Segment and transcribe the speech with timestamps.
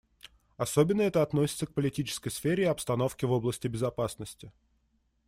[0.57, 4.51] Особенно это относится к политической сфере и обстановке в области безопасности.